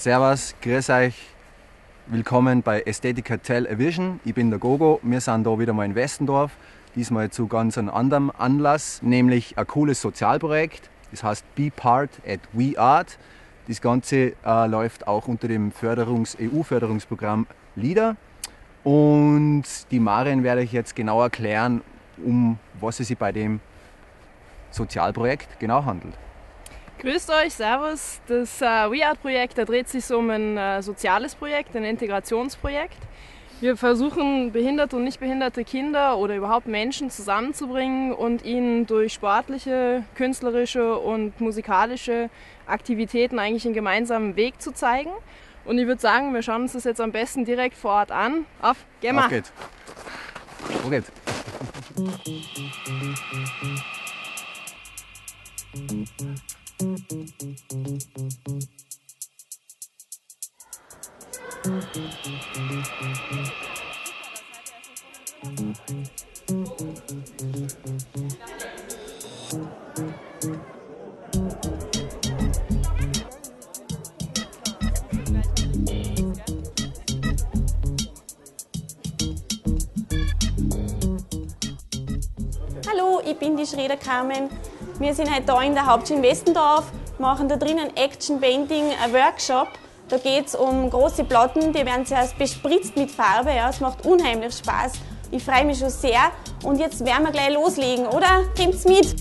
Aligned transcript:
Servus, 0.00 0.54
grüß 0.62 0.90
euch. 0.90 1.16
Willkommen 2.06 2.62
bei 2.62 2.82
Ästhetica 2.82 3.36
Television. 3.36 4.20
Ich 4.24 4.32
bin 4.32 4.48
der 4.48 4.60
Gogo. 4.60 5.00
Wir 5.02 5.20
sind 5.20 5.44
da 5.44 5.58
wieder 5.58 5.72
mal 5.72 5.86
in 5.86 5.96
Westendorf. 5.96 6.52
Diesmal 6.94 7.30
zu 7.30 7.48
ganz 7.48 7.76
einem 7.76 7.90
anderen 7.90 8.30
Anlass, 8.30 9.02
nämlich 9.02 9.58
ein 9.58 9.66
cooles 9.66 10.00
Sozialprojekt. 10.00 10.88
Das 11.10 11.24
heißt 11.24 11.52
Be 11.56 11.72
Part 11.74 12.10
at 12.24 12.38
We 12.52 12.78
Art. 12.78 13.18
Das 13.66 13.80
Ganze 13.80 14.34
äh, 14.46 14.66
läuft 14.68 15.08
auch 15.08 15.26
unter 15.26 15.48
dem 15.48 15.72
Förderungs 15.72 16.36
EU-Förderungsprogramm 16.40 17.48
LIDA. 17.74 18.14
Und 18.84 19.64
die 19.90 19.98
Marien 19.98 20.44
werde 20.44 20.62
ich 20.62 20.70
jetzt 20.70 20.94
genau 20.94 21.20
erklären, 21.24 21.82
um 22.24 22.60
was 22.80 23.00
es 23.00 23.08
sich 23.08 23.18
bei 23.18 23.32
dem 23.32 23.58
Sozialprojekt 24.70 25.58
genau 25.58 25.84
handelt. 25.84 26.14
Grüßt 27.00 27.30
euch, 27.30 27.54
Servus. 27.54 28.20
Das 28.26 28.60
äh, 28.60 28.64
WeArt-Projekt 28.64 29.56
dreht 29.56 29.88
sich 29.88 30.10
um 30.10 30.30
ein 30.30 30.56
äh, 30.56 30.82
soziales 30.82 31.36
Projekt, 31.36 31.76
ein 31.76 31.84
Integrationsprojekt. 31.84 32.98
Wir 33.60 33.76
versuchen, 33.76 34.50
behinderte 34.50 34.96
und 34.96 35.04
nicht 35.04 35.20
behinderte 35.20 35.64
Kinder 35.64 36.18
oder 36.18 36.34
überhaupt 36.34 36.66
Menschen 36.66 37.08
zusammenzubringen 37.10 38.12
und 38.12 38.44
ihnen 38.44 38.86
durch 38.86 39.12
sportliche, 39.12 40.04
künstlerische 40.16 40.98
und 40.98 41.40
musikalische 41.40 42.30
Aktivitäten 42.66 43.38
eigentlich 43.38 43.64
einen 43.64 43.74
gemeinsamen 43.74 44.34
Weg 44.34 44.60
zu 44.60 44.72
zeigen. 44.72 45.10
Und 45.64 45.78
ich 45.78 45.86
würde 45.86 46.00
sagen, 46.00 46.34
wir 46.34 46.42
schauen 46.42 46.62
uns 46.62 46.72
das 46.72 46.82
jetzt 46.82 47.00
am 47.00 47.12
besten 47.12 47.44
direkt 47.44 47.76
vor 47.76 47.92
Ort 47.92 48.10
an. 48.10 48.44
Auf, 48.60 48.76
geh 49.00 49.12
mal. 49.12 49.24
Auf 49.24 49.30
geht's. 49.30 49.52
Wo 50.82 50.90
geht's? 50.90 51.12
Hallo, 82.86 83.20
ich 83.24 83.36
bin 83.36 83.56
die 83.56 83.66
Schreder 83.66 83.96
Carmen. 83.96 84.48
Wir 85.00 85.14
sind 85.14 85.32
heute 85.32 85.52
hier 85.52 85.62
in 85.68 85.74
der 85.74 85.86
in 86.10 86.22
Westendorf, 86.22 86.86
machen 87.20 87.48
da 87.48 87.56
drinnen 87.56 87.96
Action 87.96 88.40
Painting, 88.40 88.86
Workshop. 89.12 89.68
Da 90.08 90.18
geht 90.18 90.46
es 90.46 90.56
um 90.56 90.90
große 90.90 91.22
Platten, 91.22 91.72
die 91.72 91.86
werden 91.86 92.04
zuerst 92.04 92.36
bespritzt 92.36 92.96
mit 92.96 93.08
Farbe. 93.08 93.50
Ja, 93.50 93.68
es 93.68 93.78
macht 93.78 94.04
unheimlich 94.04 94.56
Spaß. 94.56 94.94
Ich 95.30 95.44
freue 95.44 95.64
mich 95.66 95.78
schon 95.78 95.90
sehr. 95.90 96.32
Und 96.64 96.80
jetzt 96.80 97.04
werden 97.04 97.24
wir 97.24 97.30
gleich 97.30 97.54
loslegen, 97.54 98.08
oder? 98.08 98.42
Kommt's 98.56 98.86
mit! 98.86 99.14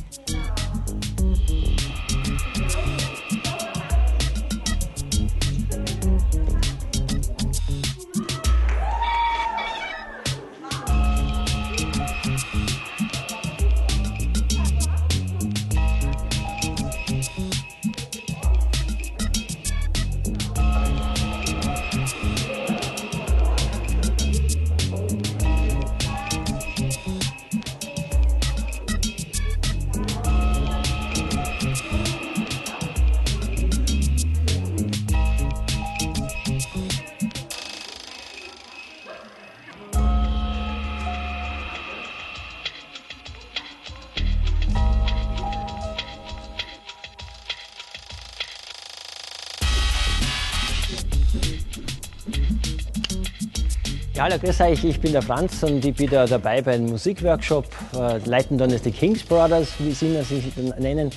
Ja, 54.17 54.23
hallo, 54.23 54.39
grüß 54.39 54.61
euch, 54.61 54.83
ich 54.83 55.00
bin 55.00 55.11
der 55.11 55.22
Franz 55.22 55.61
und 55.61 55.86
ich 55.86 55.95
bin 55.95 56.10
da 56.10 56.26
dabei 56.26 56.60
beim 56.64 56.88
Musikworkshop. 56.88 57.67
Äh, 57.94 58.17
leiten 58.28 58.58
dann 58.58 58.72
ist 58.72 58.83
die 58.83 58.92
Kings 58.92 59.22
Brothers, 59.22 59.76
wie 59.78 59.92
sie 59.92 60.20
sich 60.23 60.44
nennen. 60.80 61.11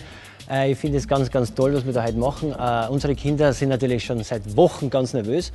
Äh, 0.51 0.73
ich 0.73 0.79
finde 0.79 0.99
es 0.99 1.09
ganz, 1.09 1.31
ganz 1.31 1.55
toll, 1.55 1.73
was 1.73 1.87
wir 1.87 1.95
da 1.95 2.05
heute 2.05 2.19
machen. 2.19 2.53
Äh, 2.53 2.89
unsere 2.91 3.15
Kinder 3.15 3.55
sind 3.55 3.71
natürlich 3.71 4.05
schon 4.05 4.23
seit 4.23 4.55
Wochen 4.55 4.91
ganz 4.91 5.15
nervös 5.15 5.51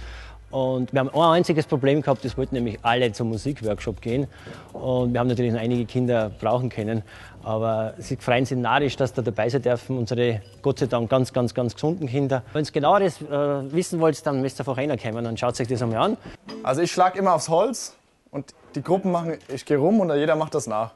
und 0.51 0.93
wir 0.93 0.99
haben 0.99 1.09
ein 1.09 1.19
einziges 1.19 1.65
Problem 1.65 2.01
gehabt, 2.01 2.23
es 2.23 2.37
wollten 2.37 2.55
nämlich 2.55 2.79
alle 2.81 3.11
zum 3.11 3.29
Musikworkshop 3.29 4.01
gehen. 4.01 4.27
Und 4.73 5.13
wir 5.13 5.19
haben 5.19 5.27
natürlich 5.27 5.51
noch 5.51 5.59
einige 5.59 5.85
Kinder 5.85 6.31
brauchen 6.39 6.69
können. 6.69 7.03
Aber 7.43 7.93
sie 7.97 8.15
freuen 8.15 8.45
sich 8.45 8.57
narrisch, 8.57 8.95
dass 8.95 9.13
da 9.13 9.21
dabei 9.21 9.49
sein 9.49 9.61
dürfen. 9.61 9.97
Unsere 9.97 10.41
Gott 10.61 10.79
sei 10.79 10.85
Dank 10.85 11.09
ganz, 11.09 11.33
ganz, 11.33 11.53
ganz 11.53 11.73
gesunden 11.73 12.07
Kinder. 12.07 12.43
Wenn 12.53 12.63
ihr 12.63 12.71
genaueres 12.71 13.21
äh, 13.21 13.27
wissen 13.73 13.99
wollt, 13.99 14.25
dann 14.25 14.41
müsst 14.41 14.59
ihr 14.59 14.61
einfach 14.61 14.77
reinkommen 14.77 15.25
und 15.25 15.39
schaut 15.39 15.59
euch 15.59 15.67
das 15.67 15.81
einmal 15.81 15.99
an. 15.99 16.17
Also 16.63 16.81
ich 16.81 16.91
schlage 16.91 17.19
immer 17.19 17.33
aufs 17.33 17.49
Holz 17.49 17.95
und 18.31 18.53
die 18.75 18.81
Gruppen 18.81 19.11
machen, 19.11 19.37
ich 19.47 19.65
gehe 19.65 19.77
rum 19.77 19.99
und 19.99 20.15
jeder 20.15 20.35
macht 20.35 20.55
das 20.55 20.67
nach. 20.67 20.91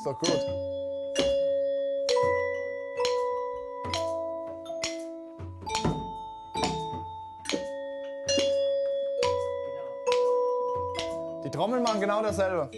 Ist 0.00 0.06
doch 0.06 0.18
gut. 0.18 0.30
Die 11.44 11.50
Trommeln 11.50 11.82
machen 11.82 12.00
genau 12.00 12.22
dasselbe. 12.22 12.70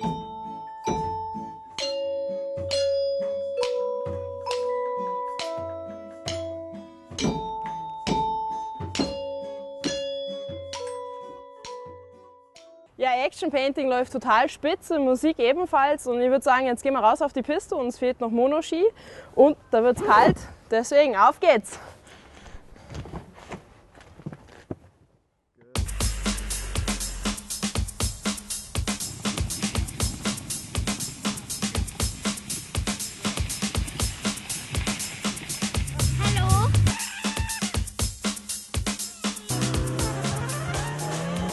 Ja, 13.02 13.10
Action 13.26 13.50
Painting 13.50 13.88
läuft 13.88 14.12
total 14.12 14.48
spitze, 14.48 14.96
Musik 15.00 15.40
ebenfalls. 15.40 16.06
Und 16.06 16.20
ich 16.20 16.30
würde 16.30 16.44
sagen, 16.44 16.66
jetzt 16.66 16.84
gehen 16.84 16.92
wir 16.92 17.00
raus 17.00 17.20
auf 17.20 17.32
die 17.32 17.42
Piste. 17.42 17.74
Uns 17.74 17.98
fehlt 17.98 18.20
noch 18.20 18.30
Monoski 18.30 18.84
und 19.34 19.56
da 19.72 19.82
wird 19.82 19.96
es 19.96 20.06
kalt. 20.06 20.36
Deswegen 20.70 21.16
auf 21.16 21.40
geht's! 21.40 21.80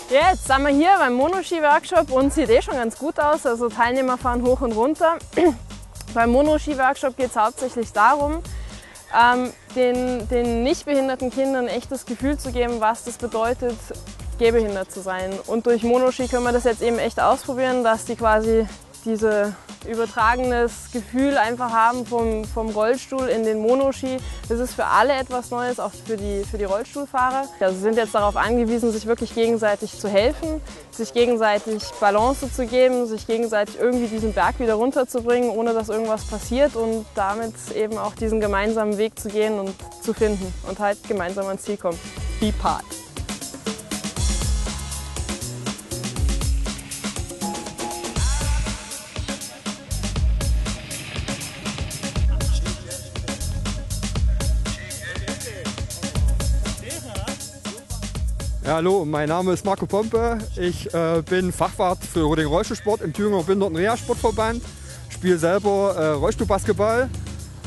Jetzt 0.09 0.47
sind 0.47 0.63
wir 0.63 0.69
hier 0.69 0.95
beim 0.97 1.13
Monoski-Workshop 1.13 2.09
und 2.09 2.33
sieht 2.33 2.49
eh 2.49 2.63
schon 2.63 2.73
ganz 2.73 2.97
gut 2.97 3.19
aus. 3.19 3.45
Also 3.45 3.69
Teilnehmer 3.69 4.17
fahren 4.17 4.41
hoch 4.41 4.61
und 4.61 4.71
runter. 4.71 5.19
beim 6.15 6.31
Monoski-Workshop 6.31 7.15
geht 7.15 7.29
es 7.29 7.35
hauptsächlich 7.35 7.93
darum, 7.93 8.41
ähm, 9.15 9.53
den, 9.75 10.27
den 10.27 10.63
nicht 10.63 10.85
behinderten 10.85 11.29
Kindern 11.29 11.67
echt 11.67 11.91
das 11.91 12.07
Gefühl 12.07 12.39
zu 12.39 12.51
geben, 12.51 12.81
was 12.81 13.03
das 13.03 13.17
bedeutet, 13.17 13.77
gehbehindert 14.39 14.91
zu 14.91 15.01
sein. 15.01 15.31
Und 15.45 15.67
durch 15.67 15.83
Monoski 15.83 16.27
können 16.27 16.43
wir 16.43 16.53
das 16.53 16.63
jetzt 16.63 16.81
eben 16.81 16.97
echt 16.97 17.19
ausprobieren, 17.19 17.83
dass 17.83 18.05
die 18.05 18.15
quasi 18.15 18.67
diese 19.09 19.55
übertragenes 19.87 20.91
Gefühl 20.93 21.37
einfach 21.37 21.71
haben 21.71 22.05
vom, 22.05 22.45
vom 22.45 22.69
Rollstuhl 22.69 23.27
in 23.27 23.43
den 23.43 23.59
Monoski. 23.59 24.17
Das 24.47 24.59
ist 24.59 24.73
für 24.73 24.85
alle 24.85 25.13
etwas 25.13 25.49
Neues, 25.49 25.79
auch 25.79 25.91
für 26.05 26.15
die, 26.15 26.43
für 26.49 26.57
die 26.57 26.65
Rollstuhlfahrer. 26.65 27.45
Also 27.59 27.75
sie 27.75 27.81
sind 27.81 27.97
jetzt 27.97 28.13
darauf 28.13 28.35
angewiesen, 28.35 28.91
sich 28.91 29.07
wirklich 29.07 29.33
gegenseitig 29.33 29.99
zu 29.99 30.07
helfen, 30.07 30.61
sich 30.91 31.13
gegenseitig 31.13 31.83
Balance 31.99 32.51
zu 32.53 32.67
geben, 32.67 33.07
sich 33.07 33.25
gegenseitig 33.25 33.79
irgendwie 33.79 34.07
diesen 34.07 34.33
Berg 34.33 34.59
wieder 34.59 34.75
runterzubringen, 34.75 35.49
ohne 35.49 35.73
dass 35.73 35.89
irgendwas 35.89 36.25
passiert 36.25 36.75
und 36.75 37.05
damit 37.15 37.53
eben 37.75 37.97
auch 37.97 38.13
diesen 38.13 38.39
gemeinsamen 38.39 38.97
Weg 38.97 39.19
zu 39.19 39.29
gehen 39.29 39.59
und 39.59 39.73
zu 40.03 40.13
finden 40.13 40.53
und 40.67 40.79
halt 40.79 40.99
gemeinsam 41.07 41.47
ans 41.47 41.63
Ziel 41.63 41.77
kommen. 41.77 41.99
Be 42.39 42.53
part. 42.61 42.85
Ja, 58.69 58.75
hallo, 58.75 59.03
mein 59.03 59.29
Name 59.29 59.53
ist 59.53 59.65
Marco 59.65 59.87
Pompe. 59.87 60.37
Ich 60.55 60.93
äh, 60.93 61.23
bin 61.27 61.51
Fachwart 61.51 62.05
für 62.05 62.35
den 62.35 62.45
Rollstuhlsport 62.45 63.01
im 63.01 63.13
Thüringer 63.13 63.41
Behinderten 63.41 63.75
Reha 63.75 63.97
Sportverband. 63.97 64.61
Spiele 65.09 65.39
selber 65.39 65.95
äh, 65.95 66.09
Rollstuhlbasketball. 66.09 67.09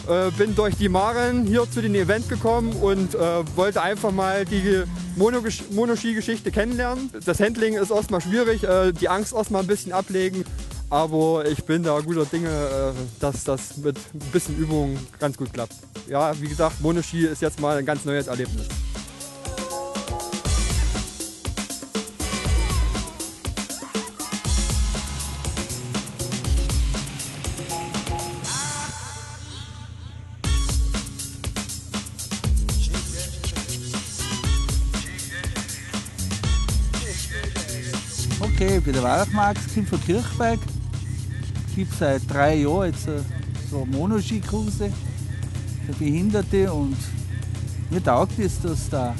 Äh, 0.08 0.30
bin 0.38 0.54
durch 0.54 0.76
die 0.76 0.88
Maren 0.88 1.44
hier 1.44 1.68
zu 1.68 1.82
dem 1.82 1.96
Event 1.96 2.28
gekommen 2.28 2.72
und 2.80 3.16
äh, 3.16 3.18
wollte 3.56 3.82
einfach 3.82 4.12
mal 4.12 4.44
die 4.44 4.84
Monoski-Geschichte 5.16 6.52
kennenlernen. 6.52 7.10
Das 7.26 7.40
Handling 7.40 7.74
ist 7.74 7.90
erstmal 7.90 8.20
schwierig, 8.20 8.62
äh, 8.62 8.92
die 8.92 9.08
Angst 9.08 9.34
erstmal 9.34 9.62
ein 9.62 9.66
bisschen 9.66 9.92
ablegen. 9.92 10.44
Aber 10.88 11.46
ich 11.46 11.64
bin 11.64 11.82
da 11.82 11.98
guter 11.98 12.26
Dinge, 12.26 12.48
äh, 12.48 12.92
dass 13.18 13.42
das 13.42 13.76
mit 13.78 13.96
ein 13.96 14.30
bisschen 14.30 14.56
Übung 14.56 14.96
ganz 15.18 15.36
gut 15.36 15.52
klappt. 15.52 15.74
Ja, 16.08 16.40
wie 16.40 16.46
gesagt, 16.46 16.80
Monoski 16.80 17.26
ist 17.26 17.42
jetzt 17.42 17.58
mal 17.58 17.76
ein 17.76 17.86
ganz 17.86 18.04
neues 18.04 18.28
Erlebnis. 18.28 18.68
Okay, 38.62 38.76
ich 38.76 38.84
bin 38.84 38.92
der 38.92 39.02
Weihnachtsmarkt, 39.02 39.74
komme 39.74 39.86
von 39.88 40.00
Kirchberg. 40.04 40.60
Gibt 41.74 41.92
seit 41.94 42.22
drei 42.32 42.58
Jahren 42.58 42.92
jetzt 42.92 43.08
so 43.68 43.84
Monoski-Kurse 43.84 44.92
für 45.84 45.92
Behinderte 45.94 46.72
und 46.72 46.96
mir 47.90 48.00
taugt 48.00 48.38
es, 48.38 48.60
dass 48.60 48.88
da 48.88 49.16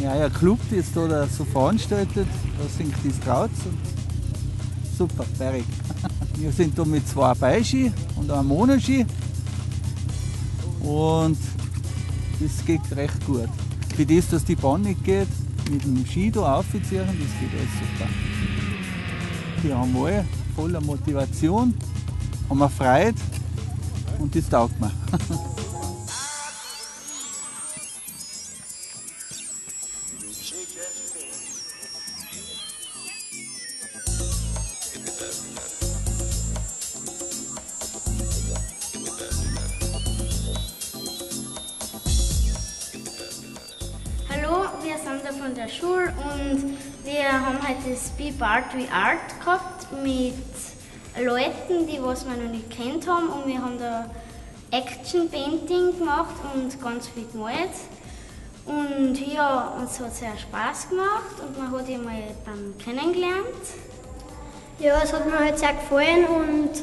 ja, 0.00 0.12
ein 0.12 0.32
Club 0.32 0.60
ist 0.70 0.94
da 0.94 1.26
so 1.26 1.44
veranstaltet. 1.44 2.28
Da 2.56 2.68
singt 2.78 2.94
das 3.04 3.18
Traut. 3.18 3.50
Super, 4.96 5.24
fertig. 5.36 5.64
Wir 6.36 6.52
sind 6.52 6.78
da 6.78 6.84
mit 6.84 7.08
zwei 7.08 7.34
Beischi 7.34 7.92
und 8.14 8.30
einem 8.30 8.46
Monoski 8.46 9.06
und 10.82 11.36
das 12.38 12.64
geht 12.64 12.80
recht 12.94 13.26
gut. 13.26 13.48
Für 13.96 14.06
das, 14.06 14.28
dass 14.28 14.44
die 14.44 14.54
Bahn 14.54 14.82
nicht 14.82 15.02
geht, 15.02 15.26
mit 15.70 15.84
dem 15.84 16.04
Ski 16.04 16.30
da 16.30 16.56
aufziehen, 16.56 16.82
das 16.82 16.92
geht 16.92 17.50
alles 17.52 17.72
super. 17.78 18.10
Die 19.62 19.72
haben 19.72 19.96
alle 19.96 20.24
voller 20.56 20.80
Motivation, 20.80 21.74
haben 22.48 22.70
Freude 22.70 23.14
und 24.18 24.34
das 24.34 24.48
taugt 24.48 24.78
mir. 24.80 24.90
von 45.50 45.56
der 45.56 45.68
Schule 45.68 46.12
und 46.32 46.78
wir 47.04 47.32
haben 47.32 47.58
heute 47.66 47.90
das 47.90 48.10
Be 48.10 48.32
Art 48.38 48.72
We 48.74 48.86
Art 48.92 49.40
gehabt 49.40 49.86
mit 50.02 50.34
Leuten, 51.20 51.88
die 51.88 52.00
was 52.00 52.24
wir 52.24 52.36
noch 52.36 52.52
nicht 52.52 52.70
kennt 52.70 53.08
haben 53.08 53.28
und 53.28 53.46
wir 53.46 53.60
haben 53.60 53.76
da 53.78 54.08
Action 54.70 55.28
Painting 55.28 55.98
gemacht 55.98 56.34
und 56.54 56.80
ganz 56.80 57.08
viel 57.08 57.26
gemalt. 57.32 57.70
Und 58.64 59.16
ja, 59.32 59.74
uns 59.80 59.98
hat 59.98 60.14
sehr 60.14 60.38
Spaß 60.38 60.90
gemacht 60.90 61.40
und 61.44 61.58
man 61.58 61.72
hat 61.72 61.88
ihn 61.88 62.04
mal 62.04 62.22
dann 62.44 62.74
kennengelernt. 62.78 63.64
Ja, 64.78 65.00
es 65.02 65.12
hat 65.12 65.26
mir 65.26 65.38
halt 65.38 65.58
sehr 65.58 65.72
gefallen 65.72 66.26
und 66.26 66.74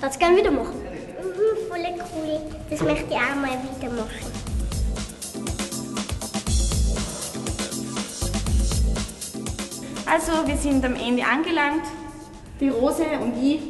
würde 0.00 0.10
es 0.10 0.18
gerne 0.18 0.36
wieder 0.36 0.50
machen. 0.50 0.80
Mhm, 0.82 1.68
voll 1.68 1.84
cool. 2.16 2.40
Das 2.70 2.80
möchte 2.80 3.06
ich 3.08 3.16
auch 3.16 3.36
mal 3.36 3.50
wieder 3.50 3.92
machen. 3.92 4.43
Also, 10.14 10.46
wir 10.46 10.56
sind 10.56 10.84
am 10.84 10.94
Ende 10.94 11.24
angelangt. 11.24 11.82
Die 12.60 12.68
Rose 12.68 13.02
und 13.20 13.36
ich, 13.42 13.60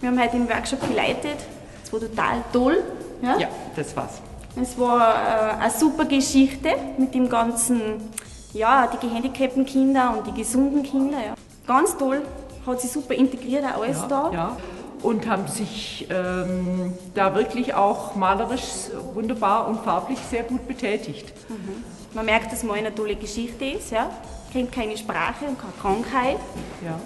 wir 0.00 0.08
haben 0.08 0.20
heute 0.20 0.32
den 0.32 0.48
Workshop 0.48 0.80
geleitet. 0.88 1.36
Es 1.84 1.92
war 1.92 2.00
total 2.00 2.42
toll. 2.52 2.82
Ja, 3.22 3.38
ja 3.38 3.48
das 3.76 3.94
war's. 3.94 4.20
Es 4.60 4.76
war 4.76 5.14
äh, 5.14 5.62
eine 5.62 5.70
super 5.70 6.04
Geschichte 6.06 6.70
mit 6.98 7.14
dem 7.14 7.28
ganzen, 7.28 8.10
ja, 8.52 8.88
die 8.88 9.06
gehandicapten 9.06 9.64
Kinder 9.64 10.16
und 10.18 10.26
die 10.26 10.42
gesunden 10.42 10.82
Kinder. 10.82 11.18
Ja. 11.24 11.34
Ganz 11.64 11.96
toll, 11.96 12.22
hat 12.66 12.80
sich 12.80 12.90
super 12.90 13.14
integriert, 13.14 13.64
auch 13.64 13.80
alles 13.80 14.00
ja, 14.00 14.08
da. 14.08 14.30
Ja. 14.32 14.56
Und 15.00 15.28
haben 15.28 15.46
sich 15.46 16.08
ähm, 16.10 16.94
da 17.14 17.36
wirklich 17.36 17.72
auch 17.72 18.16
malerisch 18.16 18.90
wunderbar 19.14 19.68
und 19.68 19.78
farblich 19.84 20.18
sehr 20.28 20.42
gut 20.42 20.66
betätigt. 20.66 21.32
Mhm. 21.48 21.84
Man 22.14 22.26
merkt, 22.26 22.50
dass 22.50 22.64
mal 22.64 22.78
eine 22.78 22.92
tolle 22.92 23.14
Geschichte 23.14 23.64
ist. 23.64 23.92
Ja 23.92 24.10
kennt 24.54 24.70
keine 24.70 24.96
Sprache 24.96 25.46
und 25.46 25.58
keine 25.58 25.72
Krankheit, 25.80 26.36
ja. 26.84 26.98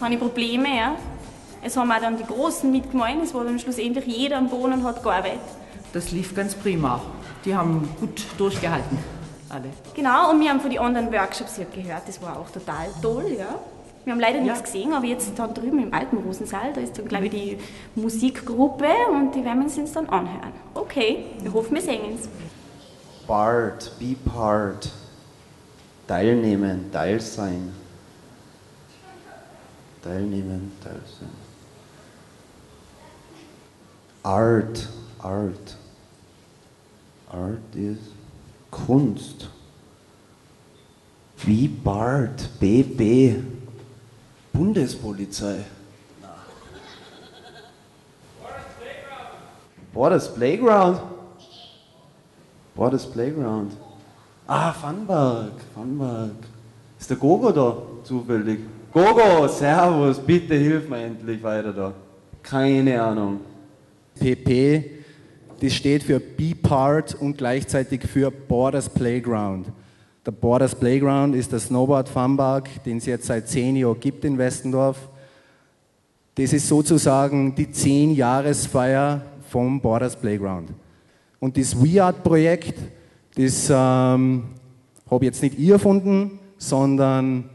keine 0.00 0.16
Probleme. 0.16 0.74
Ja. 0.74 0.96
Es 1.62 1.76
haben 1.76 1.92
auch 1.92 2.00
dann 2.00 2.16
die 2.16 2.24
Großen 2.24 2.70
mitgemeint, 2.70 3.22
es 3.22 3.34
war 3.34 3.44
dann 3.44 3.58
schlussendlich 3.58 4.06
jeder 4.06 4.38
am 4.38 4.48
Boden 4.48 4.72
und 4.72 4.84
hat 4.84 5.02
gearbeitet. 5.02 5.40
Das 5.92 6.10
lief 6.12 6.34
ganz 6.34 6.54
prima. 6.54 7.00
Die 7.44 7.54
haben 7.54 7.88
gut 8.00 8.24
durchgehalten, 8.38 8.98
alle. 9.50 9.68
Genau, 9.94 10.30
und 10.30 10.40
wir 10.40 10.48
haben 10.48 10.60
von 10.60 10.70
den 10.70 10.80
anderen 10.80 11.12
Workshops 11.12 11.60
gehört, 11.74 12.08
das 12.08 12.22
war 12.22 12.38
auch 12.38 12.50
total 12.50 12.86
toll. 13.02 13.36
Ja. 13.38 13.58
Wir 14.04 14.12
haben 14.14 14.20
leider 14.20 14.38
ja. 14.38 14.44
nichts 14.44 14.62
gesehen, 14.62 14.94
aber 14.94 15.04
jetzt 15.04 15.30
da 15.36 15.46
drüben 15.46 15.82
im 15.82 15.92
alten 15.92 16.16
Rosensaal, 16.16 16.72
da 16.74 16.80
ist 16.80 16.98
dann, 16.98 17.06
glaube 17.06 17.26
ich, 17.26 17.30
die 17.30 17.58
Musikgruppe 17.94 18.88
und 19.12 19.34
die 19.34 19.44
werden 19.44 19.66
wir 19.66 19.82
uns 19.82 19.92
dann 19.92 20.08
anhören. 20.08 20.52
Okay, 20.74 21.26
wir 21.40 21.52
hoffen, 21.52 21.74
wir 21.74 21.82
sehen 21.82 22.18
es. 22.18 22.28
Part, 23.26 23.92
be 23.98 24.16
part. 24.30 24.90
Teilnehmen, 26.06 26.90
Teil 26.92 27.20
sein. 27.20 27.72
Teilnehmen, 30.02 30.72
Teil 30.82 31.00
sein. 31.18 31.30
Art, 34.22 34.88
Art. 35.18 35.76
Art 37.30 37.74
ist 37.74 38.12
Kunst. 38.70 39.48
Wie 41.38 41.68
Bart, 41.68 42.48
BB, 42.58 43.42
Bundespolizei. 44.52 45.64
Borders 49.92 50.34
Playground. 50.34 51.00
Borders 52.74 53.06
Playground. 53.10 53.72
Ah, 54.46 54.72
Fanberg, 54.72 55.52
Fanberg. 55.74 56.32
Ist 57.00 57.08
der 57.08 57.16
Gogo 57.16 57.50
da 57.50 57.76
zufällig? 58.02 58.60
Gogo, 58.92 59.48
Servus, 59.48 60.18
bitte 60.18 60.54
hilf 60.54 60.86
mir 60.86 60.98
endlich 61.04 61.42
weiter 61.42 61.72
da. 61.72 61.94
Keine 62.42 63.02
Ahnung. 63.02 63.40
PP, 64.20 64.90
das 65.60 65.72
steht 65.72 66.02
für 66.02 66.20
Be 66.20 66.54
Part 66.54 67.14
und 67.14 67.38
gleichzeitig 67.38 68.02
für 68.02 68.30
Borders 68.30 68.88
Playground. 68.88 69.68
Der 70.26 70.32
Borders 70.32 70.74
Playground 70.74 71.34
ist 71.34 71.50
der 71.50 71.58
Snowboard 71.58 72.08
Funpark, 72.08 72.84
den 72.84 72.98
es 72.98 73.06
jetzt 73.06 73.26
seit 73.26 73.48
zehn 73.48 73.76
Jahren 73.76 73.98
gibt 73.98 74.26
in 74.26 74.36
Westendorf. 74.36 75.08
Das 76.34 76.52
ist 76.52 76.68
sozusagen 76.68 77.54
die 77.54 77.70
zehn 77.70 78.14
Jahresfeier 78.14 79.22
vom 79.48 79.80
Borders 79.80 80.16
Playground. 80.16 80.70
Und 81.40 81.56
das 81.56 81.82
WeArt-Projekt, 81.82 82.78
das 83.36 83.70
ähm, 83.70 84.44
habe 85.10 85.24
jetzt 85.24 85.42
nicht 85.42 85.58
ich 85.58 85.68
erfunden, 85.68 86.38
sondern 86.58 87.50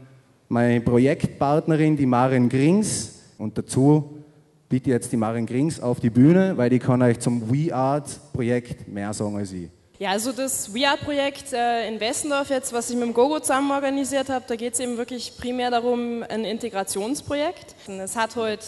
meine 0.48 0.80
Projektpartnerin, 0.80 1.96
die 1.96 2.06
Maren 2.06 2.48
Grings. 2.48 3.20
Und 3.38 3.56
dazu 3.56 4.20
bitte 4.68 4.90
jetzt 4.90 5.12
die 5.12 5.16
Marin 5.16 5.46
Grings 5.46 5.80
auf 5.80 6.00
die 6.00 6.10
Bühne, 6.10 6.56
weil 6.56 6.70
die 6.70 6.78
kann 6.78 7.02
euch 7.02 7.18
zum 7.18 7.50
WeArt-Projekt 7.50 8.88
mehr 8.88 9.12
sagen 9.12 9.36
als 9.36 9.52
ich. 9.52 9.68
Ja, 9.98 10.10
also 10.10 10.32
das 10.32 10.72
WeArt-Projekt 10.72 11.52
äh, 11.52 11.88
in 11.88 12.00
Westendorf 12.00 12.48
jetzt, 12.48 12.72
was 12.72 12.88
ich 12.88 12.96
mit 12.96 13.04
dem 13.04 13.12
Gogo 13.12 13.40
zusammen 13.40 13.70
organisiert 13.70 14.30
habe, 14.30 14.44
da 14.48 14.56
geht 14.56 14.74
es 14.74 14.80
eben 14.80 14.96
wirklich 14.96 15.34
primär 15.36 15.70
darum, 15.70 16.22
ein 16.26 16.44
Integrationsprojekt. 16.44 17.74
Und 17.86 18.00
es 18.00 18.16
hat 18.16 18.36
heute 18.36 18.64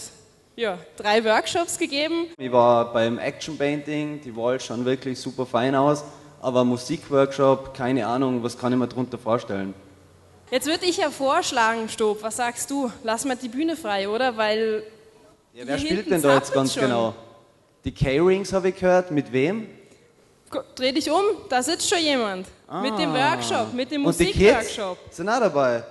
ja, 0.55 0.77
drei 0.97 1.23
Workshops 1.23 1.79
gegeben. 1.79 2.27
Ich 2.37 2.51
war 2.51 2.93
beim 2.93 3.17
Action 3.17 3.57
Painting, 3.57 4.21
die 4.21 4.35
Walls 4.35 4.65
schauen 4.65 4.85
wirklich 4.85 5.17
super 5.17 5.45
fein 5.45 5.73
aus, 5.73 6.03
aber 6.43 6.63
Musikworkshop, 6.65 7.73
keine 7.73 8.05
Ahnung, 8.05 8.43
was 8.43 8.57
kann 8.57 8.71
ich 8.73 8.77
mir 8.77 8.87
darunter 8.87 9.17
vorstellen? 9.17 9.73
Jetzt 10.51 10.67
würde 10.67 10.85
ich 10.85 10.97
ja 10.97 11.09
vorschlagen, 11.09 11.89
Stob, 11.89 12.21
was 12.21 12.35
sagst 12.35 12.69
du? 12.69 12.91
Lass 13.03 13.25
mal 13.25 13.35
die 13.35 13.47
Bühne 13.49 13.75
frei, 13.75 14.07
oder? 14.07 14.35
Weil 14.37 14.83
Ja, 15.53 15.63
wer 15.65 15.77
spielt 15.79 16.11
denn 16.11 16.21
da 16.21 16.35
jetzt 16.35 16.53
ganz 16.53 16.73
schon. 16.73 16.83
genau? 16.83 17.15
Die 17.85 17.91
K-Rings 17.93 18.53
habe 18.53 18.69
ich 18.69 18.75
gehört, 18.75 19.09
mit 19.11 19.31
wem? 19.31 19.67
Dreh 20.75 20.91
dich 20.91 21.09
um, 21.09 21.23
da 21.49 21.63
sitzt 21.63 21.89
schon 21.89 21.99
jemand. 21.99 22.45
Mit 22.81 22.97
dem 22.99 23.11
Ah. 23.15 23.31
Workshop, 23.31 23.73
mit 23.73 23.89
dem 23.91 24.01
Musikworkshop. 24.01 24.97
sind 25.09 25.27
auch 25.29 25.39
dabei. 25.39 25.83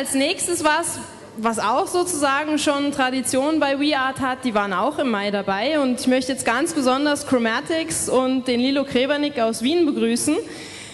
Als 0.00 0.14
nächstes 0.14 0.64
was, 0.64 0.98
was 1.36 1.58
auch 1.58 1.86
sozusagen 1.86 2.58
schon 2.58 2.90
Tradition 2.90 3.60
bei 3.60 3.78
WeArt 3.78 4.20
hat. 4.20 4.46
Die 4.46 4.54
waren 4.54 4.72
auch 4.72 4.98
im 4.98 5.10
Mai 5.10 5.30
dabei 5.30 5.78
und 5.78 6.00
ich 6.00 6.06
möchte 6.06 6.32
jetzt 6.32 6.46
ganz 6.46 6.72
besonders 6.72 7.26
Chromatics 7.26 8.08
und 8.08 8.48
den 8.48 8.60
Lilo 8.60 8.84
Krebernick 8.84 9.38
aus 9.38 9.60
Wien 9.60 9.84
begrüßen. 9.84 10.38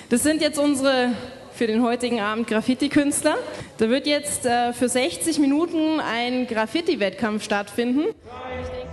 Das 0.09 0.25
sind 0.25 0.43
jetzt 0.43 0.59
unsere 0.59 1.13
für 1.53 1.69
den 1.69 1.85
heutigen 1.85 2.21
Abend 2.21 2.49
Graffiti-Künstler. 2.49 3.37
Da 3.79 3.89
wird 3.89 4.09
jetzt 4.09 4.45
äh, 4.45 4.73
für 4.73 4.89
60 4.89 5.39
Minuten 5.39 6.01
ein 6.01 6.49
Graffiti-Wettkampf 6.49 7.45
stattfinden. 7.45 8.07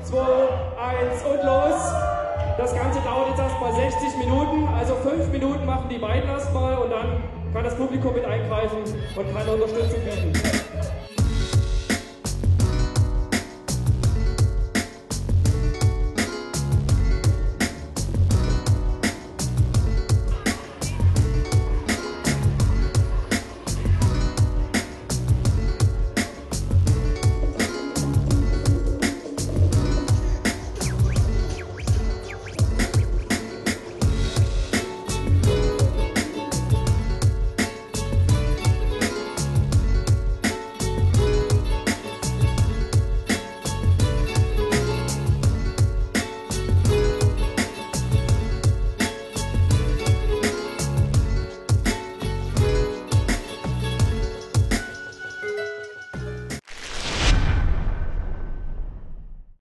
2, 0.03 0.17
1 0.19 1.23
und 1.23 1.43
los. 1.43 1.91
Das 2.59 2.75
Ganze 2.75 2.99
dauert 3.01 3.29
jetzt 3.29 3.39
erstmal 3.39 3.73
60 3.73 4.17
Minuten, 4.19 4.67
also 4.77 4.93
5 4.93 5.29
Minuten 5.29 5.65
machen 5.65 5.89
die 5.89 5.97
beiden 5.97 6.29
erstmal 6.29 6.77
und 6.77 6.91
dann 6.91 7.42
kann 7.53 7.63
das 7.63 7.77
Publikum 7.77 8.15
mit 8.15 8.25
eingreifen 8.25 8.79
und 9.15 9.33
kann 9.33 9.53
Unterstützung 9.53 10.01
bieten. 10.03 11.22